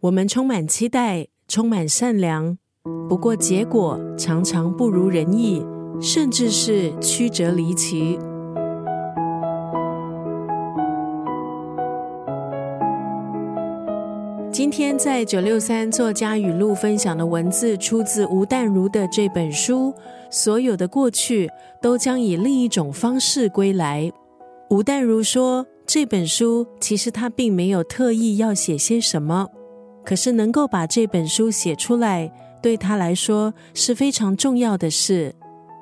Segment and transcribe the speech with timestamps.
[0.00, 2.56] 我们充满期待，充满善良，
[3.08, 5.66] 不过结果常常不如人意，
[6.00, 8.16] 甚至是曲折离奇。
[14.52, 19.92] 今天在九六三作家语录分享的文字，出自吴淡如的这本书。
[20.30, 21.50] 所有的过去
[21.82, 24.12] 都将以另一种方式归来。
[24.70, 29.48] 吴淡如说，这本书其实他并没有特意要写些什么。
[30.04, 32.30] 可是能够把这本书写出来，
[32.62, 35.34] 对他来说是非常重要的事。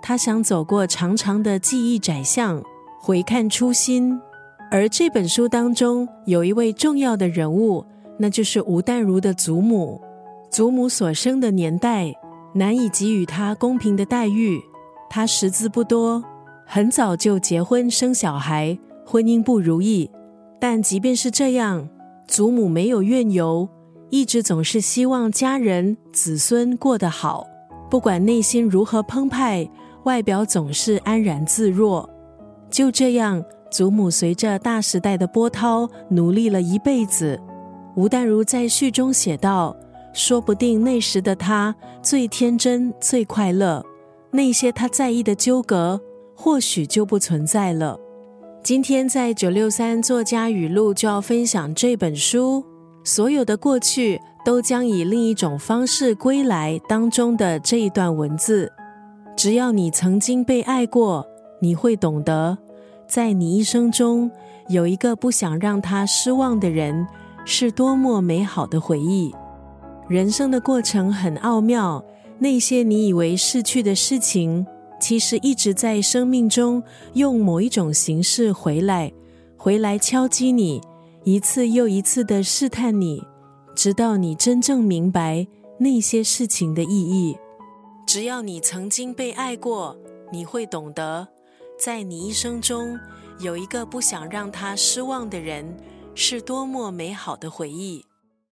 [0.00, 2.62] 他想走过长长的记忆窄巷，
[3.00, 4.20] 回看初心。
[4.70, 7.84] 而这本书当中有一位重要的人物，
[8.18, 10.00] 那就是吴淡如的祖母。
[10.50, 12.12] 祖母所生的年代
[12.54, 14.60] 难以给予他公平的待遇，
[15.10, 16.22] 他识字不多，
[16.66, 20.10] 很早就结婚生小孩，婚姻不如意。
[20.58, 21.88] 但即便是这样，
[22.26, 23.68] 祖母没有怨尤。
[24.12, 27.46] 一直总是希望家人子孙过得好，
[27.90, 29.66] 不管内心如何澎湃，
[30.04, 32.06] 外表总是安然自若。
[32.70, 37.40] 就这样，祖母随着大时代的波涛努力了一辈子。
[37.96, 39.74] 吴淡如在序中写道
[40.12, 43.82] ：“说不定那时的她最天真、最快乐，
[44.30, 45.98] 那些她在意的纠葛，
[46.36, 47.98] 或许就不存在了。”
[48.62, 52.62] 今天在九六三作家语录就要分享这本书。
[53.04, 56.80] 所有的过去都将以另一种方式归来。
[56.88, 58.70] 当中的这一段文字，
[59.36, 61.26] 只要你曾经被爱过，
[61.60, 62.56] 你会懂得，
[63.06, 64.30] 在你一生中
[64.68, 67.06] 有一个不想让他失望的人，
[67.44, 69.34] 是多么美好的回忆。
[70.08, 72.04] 人生的过程很奥妙，
[72.38, 74.66] 那些你以为逝去的事情，
[75.00, 76.82] 其实一直在生命中
[77.14, 79.12] 用某一种形式回来，
[79.56, 80.80] 回来敲击你。
[81.24, 83.22] 一次又一次的试探你，
[83.76, 85.46] 直到你真正明白
[85.78, 87.38] 那些事情的意义。
[88.04, 89.96] 只要你曾经被爱过，
[90.32, 91.28] 你会懂得，
[91.78, 92.98] 在你一生中
[93.38, 95.76] 有一个不想让他失望的人，
[96.12, 98.04] 是多么美好的回忆。